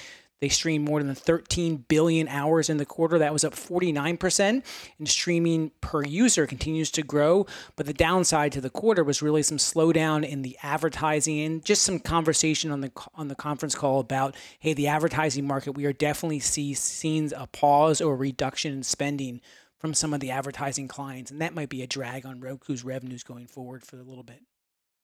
[0.43, 3.17] They streamed more than 13 billion hours in the quarter.
[3.17, 4.65] That was up 49%.
[4.99, 7.47] And streaming per user continues to grow.
[7.77, 11.85] But the downside to the quarter was really some slowdown in the advertising and just
[11.85, 15.93] some conversation on the on the conference call about, hey, the advertising market, we are
[15.93, 19.41] definitely see, seeing a pause or reduction in spending
[19.79, 21.31] from some of the advertising clients.
[21.31, 24.41] And that might be a drag on Roku's revenues going forward for a little bit.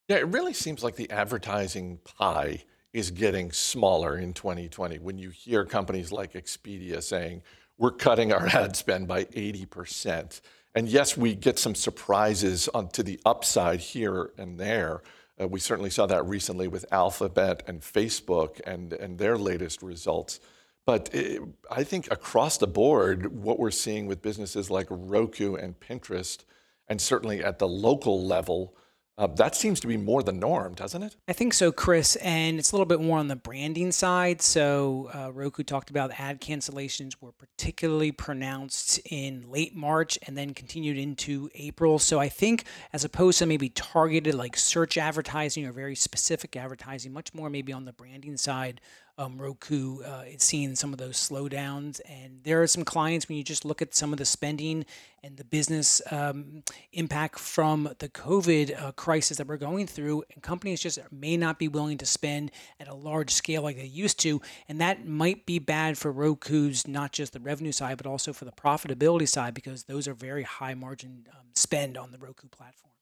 [0.09, 5.31] Yeah, it really seems like the advertising pie is getting smaller in 2020 when you
[5.31, 7.43] hear companies like Expedia saying,
[7.77, 10.41] we're cutting our ad spend by 80%.
[10.75, 15.03] And yes, we get some surprises on to the upside here and there.
[15.41, 20.41] Uh, we certainly saw that recently with Alphabet and Facebook and, and their latest results.
[20.85, 25.79] But it, I think across the board, what we're seeing with businesses like Roku and
[25.79, 26.45] Pinterest,
[26.89, 28.75] and certainly at the local level,
[29.19, 31.17] uh, that seems to be more the norm, doesn't it?
[31.27, 32.15] I think so, Chris.
[32.17, 34.41] And it's a little bit more on the branding side.
[34.41, 40.55] So, uh, Roku talked about ad cancellations were particularly pronounced in late March and then
[40.55, 41.99] continued into April.
[41.99, 47.13] So, I think as opposed to maybe targeted like search advertising or very specific advertising,
[47.13, 48.81] much more maybe on the branding side
[49.19, 52.01] um, Roku uh, is seeing some of those slowdowns.
[52.09, 54.87] And there are some clients when you just look at some of the spending
[55.25, 60.43] and the business um, impact from the COVID uh, crisis that we're going through, and
[60.43, 64.21] companies just may not be willing to spend at a large scale like they used
[64.21, 64.41] to.
[64.69, 68.45] And that might be bad for Roku's not just the revenue side, but also for
[68.45, 72.93] the profitability side because those are very high margin um, spend on the Roku platform.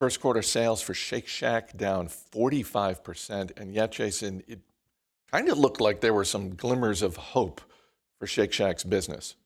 [0.00, 3.58] First quarter sales for Shake Shack down 45%.
[3.58, 4.60] And yet, Jason, it
[5.32, 7.60] kind of looked like there were some glimmers of hope
[8.18, 9.36] for Shake Shack's business.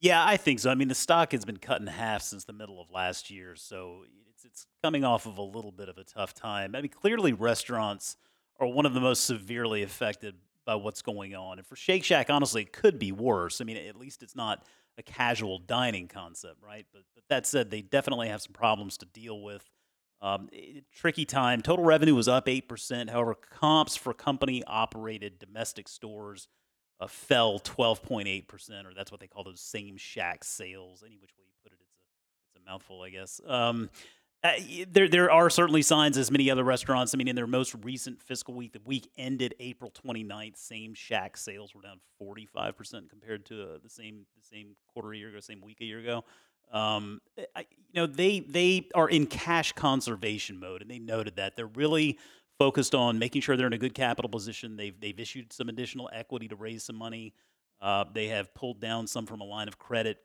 [0.00, 0.70] Yeah, I think so.
[0.70, 3.54] I mean, the stock has been cut in half since the middle of last year,
[3.54, 6.74] so it's it's coming off of a little bit of a tough time.
[6.74, 8.16] I mean, clearly restaurants
[8.58, 11.58] are one of the most severely affected by what's going on.
[11.58, 13.60] And for Shake Shack, honestly, it could be worse.
[13.60, 14.64] I mean, at least it's not
[14.98, 16.86] a casual dining concept, right?
[16.92, 19.68] But but that said, they definitely have some problems to deal with.
[20.22, 20.48] Um,
[20.94, 21.62] tricky time.
[21.62, 23.10] Total revenue was up 8%.
[23.10, 26.48] However, comps for company operated domestic stores
[27.00, 31.02] uh, fell 12.8%, or that's what they call those same shack sales.
[31.04, 33.40] Any which way you put it, it's a, it's a mouthful, I guess.
[33.46, 33.88] Um,
[34.42, 34.52] uh,
[34.90, 37.14] there, there are certainly signs, as many other restaurants.
[37.14, 41.36] I mean, in their most recent fiscal week, the week ended April 29th, same shack
[41.36, 45.40] sales were down 45% compared to uh, the same the same quarter a year ago,
[45.40, 46.24] same week a year ago.
[46.70, 47.60] Um, eh, I,
[47.92, 52.18] you know, they they are in cash conservation mode, and they noted that they're really
[52.58, 54.76] focused on making sure they're in a good capital position.
[54.76, 57.34] They've they've issued some additional equity to raise some money.
[57.80, 60.18] Uh, they have pulled down some from a line of credit.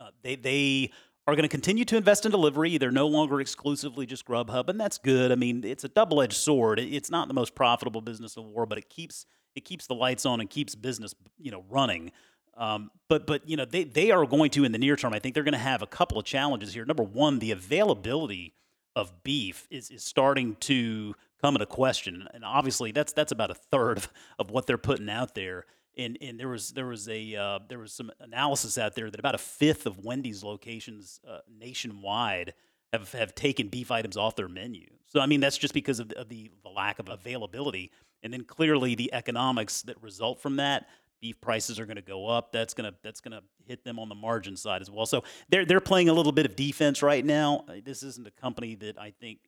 [0.00, 0.92] Uh, they they
[1.26, 2.78] are going to continue to invest in delivery.
[2.78, 5.32] They're no longer exclusively just Grubhub, and that's good.
[5.32, 6.78] I mean, it's a double edged sword.
[6.78, 9.94] It's not the most profitable business in the world, but it keeps it keeps the
[9.94, 12.12] lights on and keeps business you know running.
[12.56, 15.12] Um, but but you know they they are going to in the near term.
[15.12, 16.84] I think they're going to have a couple of challenges here.
[16.84, 18.54] Number one, the availability
[18.94, 23.54] of beef is is starting to come into question, and obviously that's that's about a
[23.54, 25.66] third of, of what they're putting out there.
[25.98, 29.20] And and there was there was a uh, there was some analysis out there that
[29.20, 32.54] about a fifth of Wendy's locations uh, nationwide
[32.92, 34.86] have have taken beef items off their menu.
[35.06, 37.92] So I mean that's just because of the, of the, the lack of availability,
[38.22, 40.86] and then clearly the economics that result from that
[41.20, 42.52] beef prices are going to go up.
[42.52, 45.06] That's going to that's going to hit them on the margin side as well.
[45.06, 47.64] So they're they're playing a little bit of defense right now.
[47.68, 49.38] Uh, this isn't a company that I think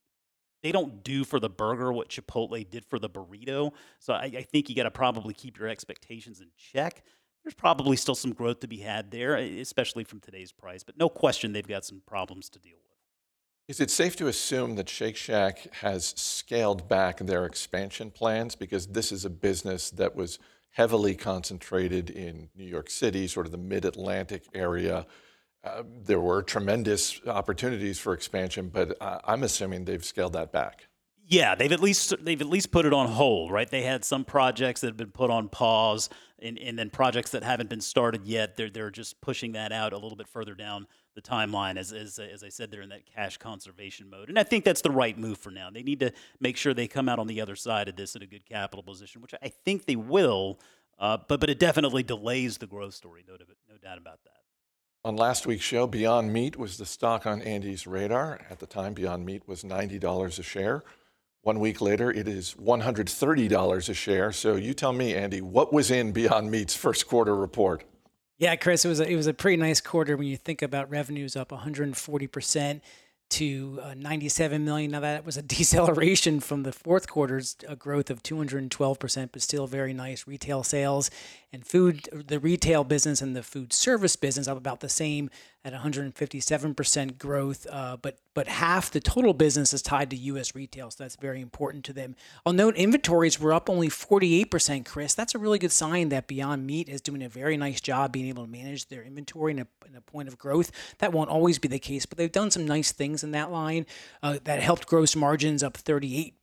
[0.62, 3.72] they don't do for the burger what Chipotle did for the burrito.
[4.00, 7.02] So I, I think you got to probably keep your expectations in check.
[7.44, 10.83] There's probably still some growth to be had there, especially from today's price.
[10.83, 12.88] But no question, they've got some problems to deal with.
[13.68, 18.88] Is it safe to assume that Shake Shack has scaled back their expansion plans because
[18.88, 20.38] this is a business that was
[20.70, 25.07] heavily concentrated in New York City, sort of the mid Atlantic area.
[25.64, 30.87] Uh, there were tremendous opportunities for expansion, but uh, I'm assuming they've scaled that back.
[31.26, 33.68] Yeah, they've at least they've at least put it on hold, right?
[33.68, 37.42] They had some projects that have been put on pause, and, and then projects that
[37.42, 38.57] haven't been started yet.
[38.57, 40.87] They're they're just pushing that out a little bit further down
[41.18, 41.76] the timeline.
[41.76, 44.83] As as as I said, they're in that cash conservation mode, and I think that's
[44.83, 45.70] the right move for now.
[45.70, 48.22] They need to make sure they come out on the other side of this in
[48.22, 50.61] a good capital position, which I think they will.
[50.98, 54.38] Uh, but but it definitely delays the growth story, no, no doubt about that.
[55.04, 58.40] On last week's show, Beyond Meat was the stock on Andy's radar.
[58.50, 60.83] At the time, Beyond Meat was $90 a share.
[61.42, 64.33] One week later, it is $130 a share.
[64.33, 67.85] So you tell me, Andy, what was in Beyond Meat's first quarter report?
[68.38, 70.88] Yeah, Chris, it was a, it was a pretty nice quarter when you think about
[70.90, 72.85] revenues up 140 percent
[73.31, 74.92] to uh, 97 million.
[74.92, 79.42] Now that was a deceleration from the fourth quarter's uh, growth of 212 percent, but
[79.42, 80.27] still very nice.
[80.27, 81.11] Retail sales
[81.53, 85.31] and food, the retail business and the food service business up about the same
[85.64, 90.55] at 157% growth, uh, but but half the total business is tied to U.S.
[90.55, 92.14] retail, so that's very important to them.
[92.47, 95.14] I'll note inventories were up only 48%, Chris.
[95.14, 98.29] That's a really good sign that Beyond Meat is doing a very nice job being
[98.29, 100.71] able to manage their inventory in a, in a point of growth.
[100.99, 103.87] That won't always be the case, but they've done some nice things in that line
[104.23, 106.38] uh, that helped gross margins up 38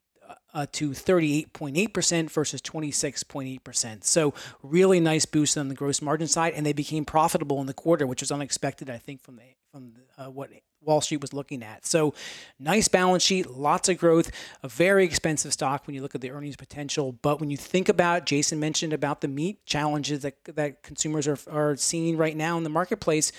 [0.54, 4.04] uh, to 38.8% versus 26.8%.
[4.04, 4.34] So,
[4.64, 8.08] really nice boost on the gross margin side, and they became profitable in the quarter,
[8.08, 11.86] which was unexpected, I think, from the from uh, what Wall Street was looking at.
[11.86, 12.14] So,
[12.58, 14.32] nice balance sheet, lots of growth,
[14.64, 17.12] a very expensive stock when you look at the earnings potential.
[17.12, 21.38] But when you think about, Jason mentioned about the meat challenges that that consumers are
[21.52, 23.32] are seeing right now in the marketplace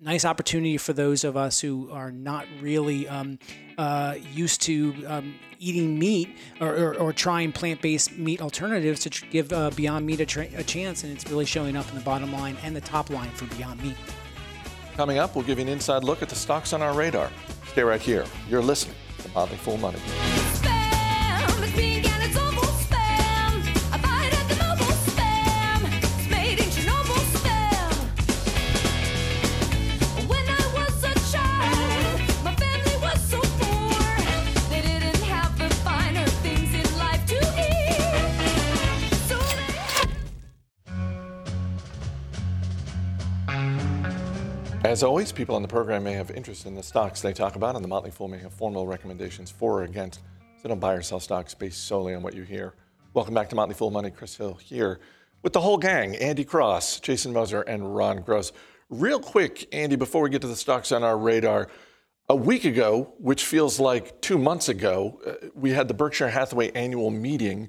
[0.00, 3.38] nice opportunity for those of us who are not really um,
[3.78, 9.26] uh, used to um, eating meat or, or, or trying plant-based meat alternatives to tr-
[9.26, 12.00] give uh, Beyond Meat a, tra- a chance, and it's really showing up in the
[12.00, 13.96] bottom line and the top line for Beyond Meat.
[14.96, 17.30] Coming up, we'll give you an inside look at the stocks on our radar.
[17.68, 18.24] Stay right here.
[18.48, 20.00] You're listening to Motley Fool Money.
[44.90, 47.76] As always, people on the program may have interest in the stocks they talk about,
[47.76, 50.18] and the Motley Fool may have formal recommendations for or against.
[50.60, 52.74] So don't buy or sell stocks based solely on what you hear.
[53.14, 54.10] Welcome back to Motley Fool Money.
[54.10, 54.98] Chris Hill here
[55.44, 58.50] with the whole gang Andy Cross, Jason Moser, and Ron Gross.
[58.88, 61.68] Real quick, Andy, before we get to the stocks on our radar,
[62.28, 66.72] a week ago, which feels like two months ago, uh, we had the Berkshire Hathaway
[66.72, 67.68] annual meeting.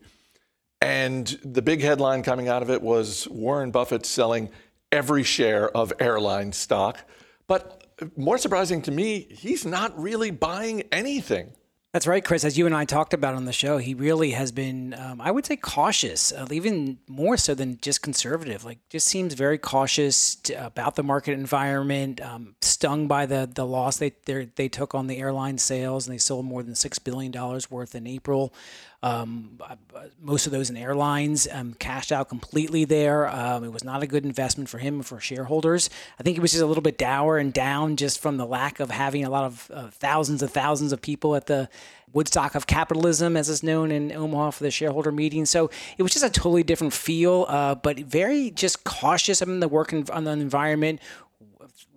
[0.82, 4.50] And the big headline coming out of it was Warren Buffett selling
[4.92, 7.00] every share of airline stock.
[7.48, 11.54] But more surprising to me, he's not really buying anything.
[11.94, 12.46] That's right, Chris.
[12.46, 15.30] As you and I talked about on the show, he really has been, um, I
[15.30, 18.64] would say, cautious, uh, even more so than just conservative.
[18.64, 22.22] Like, just seems very cautious to, about the market environment.
[22.22, 26.18] Um, stung by the the loss they they took on the airline sales, and they
[26.18, 28.54] sold more than six billion dollars worth in April.
[29.04, 29.58] Um,
[30.20, 33.28] most of those in airlines um, cashed out completely there.
[33.28, 35.90] Um, it was not a good investment for him or for shareholders.
[36.20, 38.80] I think it was just a little bit dour and down just from the lack
[38.80, 41.68] of having a lot of uh, thousands of thousands of people at the
[42.14, 45.46] Woodstock of capitalism, as it's known in Omaha for the shareholder meeting.
[45.46, 49.68] So it was just a totally different feel, uh, but very just cautious in the
[49.68, 51.00] work on the environment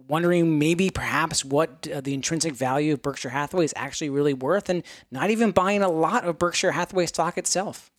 [0.09, 4.69] wondering maybe perhaps what uh, the intrinsic value of Berkshire Hathaway is actually really worth
[4.69, 7.91] and not even buying a lot of Berkshire Hathaway stock itself.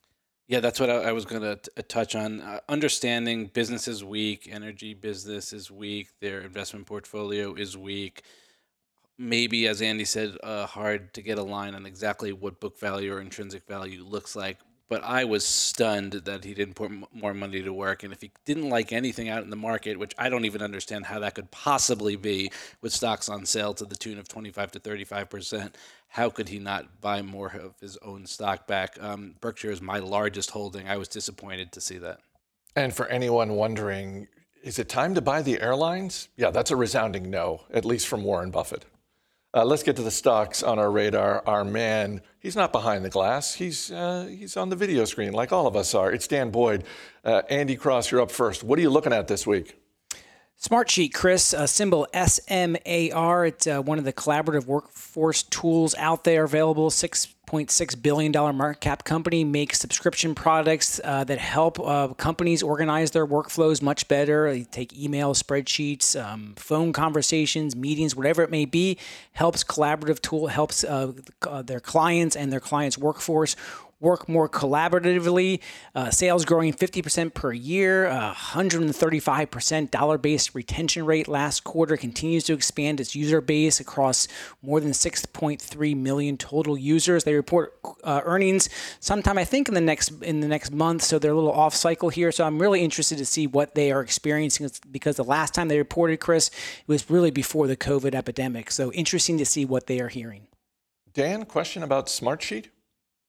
[0.48, 2.42] Yeah, that's what I, I was going to touch on.
[2.42, 8.22] Uh, understanding business is weak, energy business is weak, their investment portfolio is weak.
[9.18, 13.14] Maybe, as Andy said, uh, hard to get a line on exactly what book value
[13.14, 14.60] or intrinsic value looks like.
[14.88, 18.04] But I was stunned that he didn't put m- more money to work.
[18.04, 21.06] And if he didn't like anything out in the market, which I don't even understand
[21.06, 24.80] how that could possibly be with stocks on sale to the tune of 25 to
[24.80, 25.74] 35%,
[26.10, 29.02] how could he not buy more of his own stock back?
[29.02, 30.88] Um, Berkshire is my largest holding.
[30.88, 32.20] I was disappointed to see that.
[32.76, 34.28] And for anyone wondering,
[34.64, 36.30] is it time to buy the airlines?
[36.38, 38.86] Yeah, that's a resounding no, at least from Warren Buffett.
[39.56, 41.42] Uh, let's get to the stocks on our radar.
[41.48, 43.54] Our man, he's not behind the glass.
[43.54, 46.12] He's uh, he's on the video screen like all of us are.
[46.12, 46.84] It's Dan Boyd.
[47.24, 48.66] Uh, Andy Cross, you're up first.
[48.66, 49.78] What are you looking at this week?
[50.62, 53.48] Smartsheet, Chris, uh, symbol SMAR.
[53.48, 56.90] It's uh, one of the collaborative workforce tools out there available.
[56.90, 63.28] $6.6 billion market cap company makes subscription products uh, that help uh, companies organize their
[63.28, 64.52] workflows much better.
[64.52, 68.98] They take email, spreadsheets, um, phone conversations, meetings, whatever it may be.
[69.34, 71.12] Helps collaborative tool, helps uh,
[71.44, 73.58] uh, their clients and their clients' workforce
[74.00, 75.62] work more collaboratively.
[75.94, 82.44] Uh, sales growing 50% per year, uh, 135% dollar based retention rate last quarter continues
[82.44, 84.28] to expand its user base across
[84.62, 87.24] more than 6.3 million total users.
[87.24, 88.70] They report uh, earnings
[89.00, 91.74] sometime I think in the next in the next month, so they're a little off
[91.74, 92.32] cycle here.
[92.32, 95.78] So I'm really interested to see what they are experiencing because the last time they
[95.78, 98.72] reported, Chris, it was really before the COVID epidemic.
[98.72, 100.48] So interesting to see what they are hearing.
[101.14, 102.66] Dan, question about Smartsheet?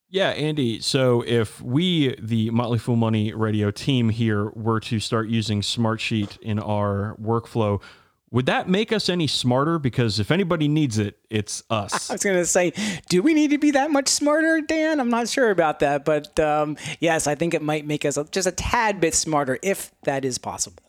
[0.08, 0.80] Yeah, Andy.
[0.80, 6.38] So if we, the Motley Fool Money radio team here, were to start using Smartsheet
[6.40, 7.82] in our workflow,
[8.30, 9.78] would that make us any smarter?
[9.78, 12.10] Because if anybody needs it, it's us.
[12.10, 12.72] I was going to say,
[13.08, 15.00] do we need to be that much smarter, Dan?
[15.00, 16.04] I'm not sure about that.
[16.04, 19.92] But um, yes, I think it might make us just a tad bit smarter if
[20.02, 20.82] that is possible.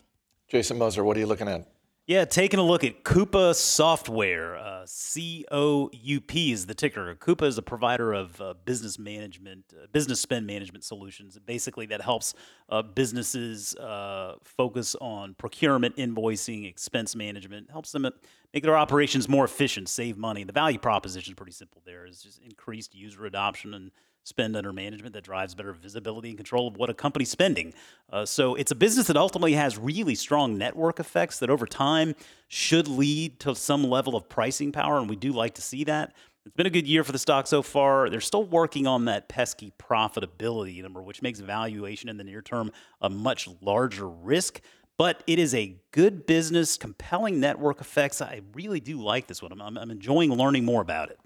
[0.48, 1.66] Jason Moser, what are you looking at?
[2.08, 4.56] Yeah, taking a look at Coupa Software.
[4.56, 7.14] Uh, C O U P is the ticker.
[7.16, 11.38] Coupa is a provider of uh, business management, uh, business spend management solutions.
[11.44, 12.32] Basically, that helps
[12.70, 17.70] uh, businesses uh, focus on procurement, invoicing, expense management.
[17.70, 18.06] Helps them
[18.54, 20.44] make their operations more efficient, save money.
[20.44, 21.82] The value proposition is pretty simple.
[21.84, 23.90] There is just increased user adoption and
[24.28, 27.72] spend under management that drives better visibility and control of what a company's spending.
[28.10, 32.14] Uh, so it's a business that ultimately has really strong network effects that over time
[32.46, 36.14] should lead to some level of pricing power, and we do like to see that.
[36.48, 38.08] It's been a good year for the stock so far.
[38.08, 42.72] They're still working on that pesky profitability number, which makes valuation in the near term
[43.02, 44.62] a much larger risk.
[44.96, 48.22] But it is a good business, compelling network effects.
[48.22, 49.52] I really do like this one.
[49.52, 51.20] I'm, I'm, enjoying learning more about it.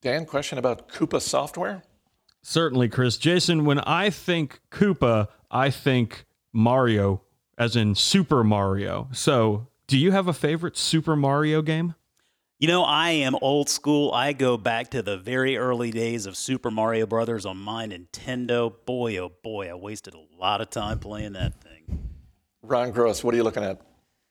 [0.00, 1.82] Dan, question about Coupa Software?
[2.48, 3.16] Certainly, Chris.
[3.16, 7.22] Jason, when I think Koopa, I think Mario,
[7.58, 9.08] as in Super Mario.
[9.10, 11.96] So, do you have a favorite Super Mario game?
[12.60, 14.12] You know, I am old school.
[14.12, 18.72] I go back to the very early days of Super Mario Brothers on my Nintendo.
[18.86, 22.10] Boy, oh boy, I wasted a lot of time playing that thing.
[22.62, 23.80] Ron Gross, what are you looking at?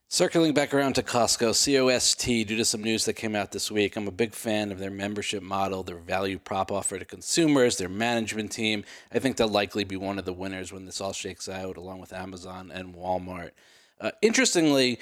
[0.08, 3.96] Circling back around to Costco, COST, due to some news that came out this week,
[3.96, 7.88] I'm a big fan of their membership model, their value prop offer to consumers, their
[7.88, 8.84] management team.
[9.12, 11.98] I think they'll likely be one of the winners when this all shakes out, along
[11.98, 13.50] with Amazon and Walmart.
[14.00, 15.00] Uh, interestingly,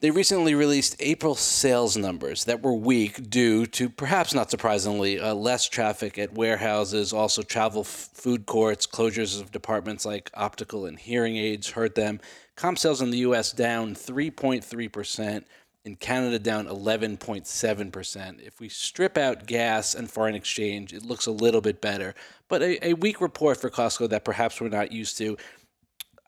[0.00, 5.34] they recently released April sales numbers that were weak due to, perhaps not surprisingly, uh,
[5.34, 7.12] less traffic at warehouses.
[7.12, 12.20] Also, travel f- food courts, closures of departments like optical and hearing aids hurt them.
[12.56, 15.44] Comp sales in the US down 3.3%,
[15.84, 18.40] in Canada down 11.7%.
[18.40, 22.14] If we strip out gas and foreign exchange, it looks a little bit better.
[22.48, 25.36] But a, a weak report for Costco that perhaps we're not used to.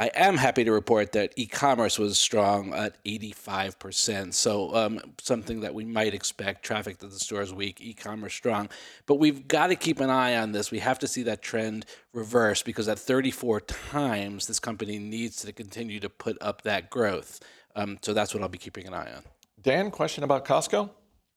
[0.01, 4.33] I am happy to report that e-commerce was strong at 85%.
[4.33, 6.65] So um, something that we might expect.
[6.65, 8.69] Traffic to the stores weak, e-commerce strong.
[9.07, 10.71] But we've got to keep an eye on this.
[10.71, 15.53] We have to see that trend reverse because at 34 times, this company needs to
[15.53, 17.41] continue to put up that growth.
[17.75, 19.23] Um, so that's what I'll be keeping an eye on.
[19.61, 20.91] Dan, question about Costco?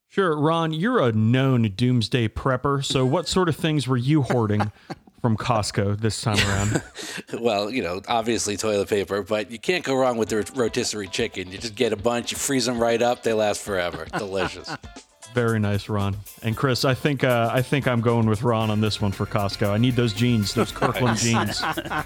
[0.07, 2.83] Sure, Ron, you're a known doomsday prepper.
[2.83, 4.71] So, what sort of things were you hoarding
[5.21, 6.83] from Costco this time around?
[7.39, 11.51] well, you know, obviously toilet paper, but you can't go wrong with the rotisserie chicken.
[11.51, 14.05] You just get a bunch, you freeze them right up, they last forever.
[14.17, 14.75] Delicious.
[15.33, 16.17] Very nice, Ron.
[16.43, 19.25] And Chris, I think uh, I think I'm going with Ron on this one for
[19.25, 19.69] Costco.
[19.69, 21.61] I need those jeans, those Kirkland jeans.
[21.63, 22.03] All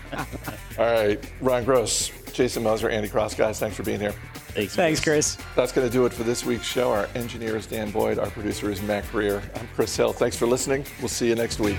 [0.78, 4.14] right, Ron Gross, Jason Moser, Andy Cross, guys, thanks for being here.
[4.56, 5.38] Thanks, Thanks, Chris.
[5.56, 6.90] That's going to do it for this week's show.
[6.92, 8.20] Our engineer is Dan Boyd.
[8.20, 9.42] Our producer is Mac Greer.
[9.56, 10.14] I'm Chris Hill.
[10.14, 10.86] Thanks for listening.
[11.00, 11.78] We'll see you next week.